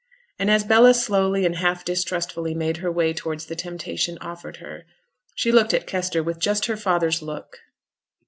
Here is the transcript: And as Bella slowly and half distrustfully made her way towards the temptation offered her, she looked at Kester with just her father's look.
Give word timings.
And 0.39 0.49
as 0.49 0.63
Bella 0.63 0.95
slowly 0.95 1.45
and 1.45 1.57
half 1.57 1.85
distrustfully 1.85 2.55
made 2.55 2.77
her 2.77 2.91
way 2.91 3.13
towards 3.13 3.45
the 3.45 3.55
temptation 3.55 4.17
offered 4.19 4.57
her, 4.57 4.87
she 5.35 5.51
looked 5.51 5.75
at 5.75 5.85
Kester 5.85 6.23
with 6.23 6.39
just 6.39 6.65
her 6.65 6.75
father's 6.75 7.21
look. 7.21 7.59